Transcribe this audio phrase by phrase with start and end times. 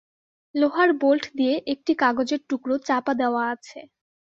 [0.55, 3.79] লোহার বোল্ট দিয়ে একটি কাগজের টুকরো চাপা দেওয়া আছে।